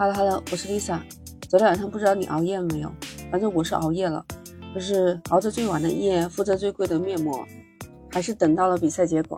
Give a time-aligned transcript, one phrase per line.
[0.00, 1.00] Hello Hello，我是 Lisa。
[1.50, 2.94] 昨天晚上不知道你熬夜了没有？
[3.32, 4.24] 反正我是熬夜了，
[4.72, 7.44] 就是熬着最晚的夜，敷着最贵的面膜，
[8.08, 9.36] 还是等到了比赛结果。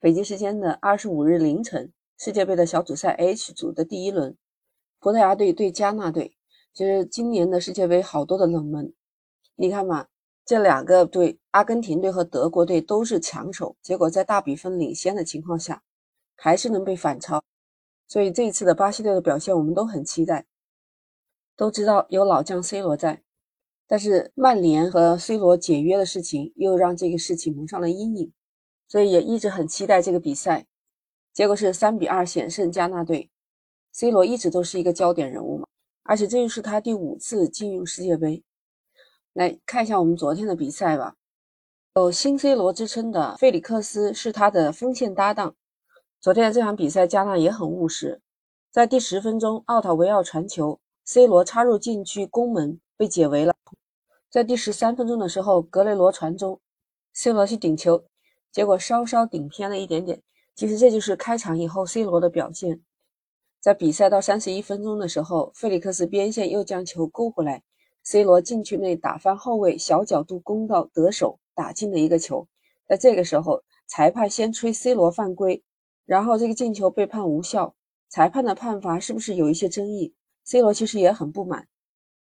[0.00, 4.36] 北京时间的二十五日凌晨，世界杯的小组赛 H 组的第一轮，
[4.98, 6.36] 葡萄牙队对加纳队。
[6.74, 8.92] 其实今年的世界杯好多的冷门，
[9.54, 10.06] 你看嘛，
[10.44, 15.84] 这两个队，阿根廷队和德国队都是强手，结果在大比分领先的情况下，
[16.34, 17.44] 还是能被反超。
[18.12, 20.44] 所以这一次的巴西队的表现，我们都很期待。
[21.56, 23.22] 都知道有老将 C 罗在，
[23.86, 28.30] 但是曼联和 C 罗解约的事情又让这个事情蒙上了阴影，
[28.86, 30.66] 所以也一直很期待这个比赛。
[31.32, 33.30] 结果是三比二险胜加纳队
[33.92, 35.66] ，C 罗一直都是一个焦点人物嘛，
[36.02, 38.44] 而且这又是他第五次进入世界杯。
[39.32, 41.16] 来看一下我们昨天的比赛吧，
[41.94, 45.56] 有新 C 罗之称的费里克斯是他的锋线搭档。
[46.22, 48.20] 昨天这场比赛，加纳也很务实。
[48.70, 53.52] 在第十分钟，奥塔维奥传球，C 罗插入禁区攻门被解围了。
[54.30, 56.60] 在第十三分钟的时候，格雷罗传中
[57.12, 58.04] ，C 罗去顶球，
[58.52, 60.22] 结果稍稍顶偏了一点点。
[60.54, 62.80] 其实这就是开场以后 C 罗的表现。
[63.60, 67.64] 在比赛到三十一分钟的时候，费利克斯边线又将球勾回来
[68.04, 72.46] ，C 罗禁区内打翻后卫，小角度攻到得手，打进了一个球。
[72.86, 75.60] 在这个时候，裁判先吹 C 罗犯规。
[76.04, 77.74] 然后这个进球被判无效，
[78.08, 80.14] 裁判的判罚是不是有一些争议
[80.44, 81.68] ？C 罗其实也很不满。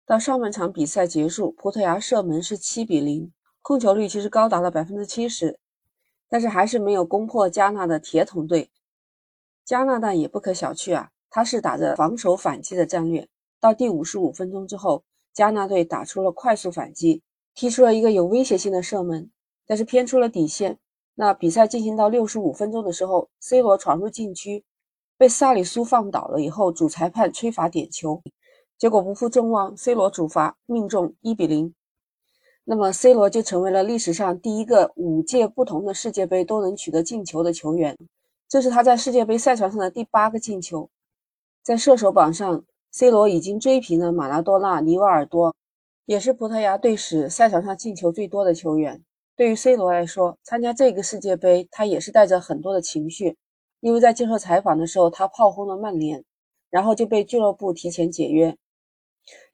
[0.05, 5.59] 到上半场比赛结束，葡萄牙射门是七比零，控球率其实高达了百分之七十，
[6.29, 8.71] 但是还是没有攻破加纳的铁桶队。
[9.65, 13.29] 加拿大也不可小觑啊，他是打着防守反击的战略。
[13.61, 17.23] 到第五十五分钟之后，加纳队打出了快速反击，
[17.55, 19.31] 踢出了一个有威胁性的射门，
[19.65, 20.81] 但是偏出了底线。
[21.15, 24.65] 那比赛进行到六十五分钟的时候，C 罗闯入禁区，
[25.19, 28.23] 被萨里苏放倒了以后，主裁判吹罚点球，
[28.79, 31.75] 结果不负众望，C 罗主罚命中，一比零。
[32.65, 37.99] 那么 C 罗就成为了历史上第一个五届不同的世界杯都能取得进球的球员，
[38.49, 40.89] 这是他在世界杯赛场上的第八个进球。
[41.62, 45.55] 在射手榜上，C 罗已经追平了马拉多纳、尼瓦尔多，
[46.06, 49.05] 也是葡萄牙队史赛场上进球最多的球员。
[49.42, 53.36] 对于 C 罗来说，参加这个世界杯，他也是带着很多的情绪，
[53.80, 56.25] 因为在接受采访的时候，他炮轰了曼联，
[56.70, 58.56] 然后就被俱乐部提前解约。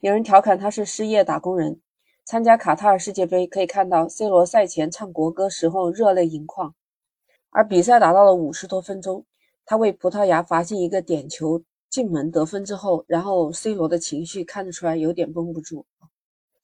[0.01, 1.81] 有人调侃他是失业打工人。
[2.27, 6.75] 参加卡塔尔世界杯，可以看到 C 罗赛前唱国歌时候热泪盈眶，
[7.49, 9.25] 而比赛打到了五十多分钟，
[9.65, 15.87] 他为葡萄牙罚进一个点球进门得分之后，然后 C 罗的情绪看得出来有点绷不住。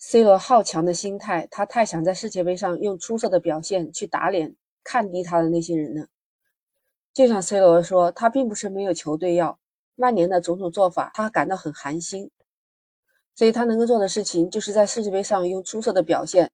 [0.06, 4.54] C 罗好强的心态，他太想在世界杯上用出色的表现去打脸
[4.84, 6.08] 看低他的那些人了。
[7.14, 9.58] 就像 C 罗说，他并不是没有球队要，
[9.94, 12.30] 曼联的种种做法他感到很寒心，
[13.34, 16.50] 所以他能够做的事情就是在世界杯上用出色的表现，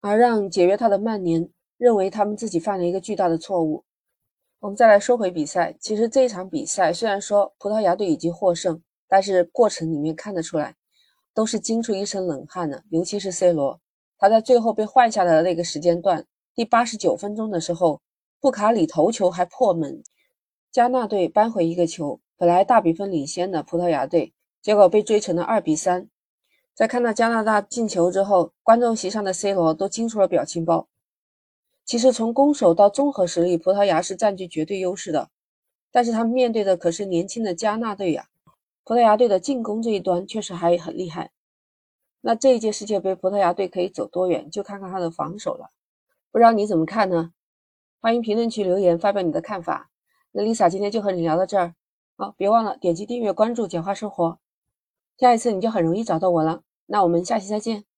[0.00, 3.84] 而让解约他的曼联认为他们自己犯了一个巨大的错误。
[4.60, 10.76] 我们再来说回比赛，其实这一场比赛虽然说葡萄牙队已经获胜，但是过程里面看得出来。
[11.34, 13.80] 都是惊出一身冷汗的，尤其是 C 罗，
[14.18, 18.00] 他在最后被换下来的那个时间段，第八十九分钟的时候，
[18.40, 20.02] 布卡里头球还破门，
[20.70, 26.08] 加纳队扳回一个球，本来大比分领先的葡萄牙队，结果被追成了二比三。
[26.74, 30.88] 在看到加拿大进球之后，观众席上的 C 罗都惊出了表情包。
[31.84, 35.30] 其实从攻守到综合实力，葡萄牙是占据绝对优势的，
[35.90, 38.28] 但是他们面对的可是年轻的加纳队呀。
[38.84, 41.30] 葡萄牙队的进攻这一端确实还很厉害，
[42.20, 45.70] 那这一届世界杯葡萄牙队可以走多远，就看看他的防守了。
[46.30, 47.32] 不知道你怎么看呢？
[48.00, 49.90] 欢迎评论区留言发表你的看法。
[50.32, 51.74] 那 Lisa 今天就和你聊到这儿，
[52.16, 54.38] 好，别忘了点击订阅关注简化生活，
[55.18, 56.62] 下一次你就很容易找到我了。
[56.86, 57.91] 那我们下期再见。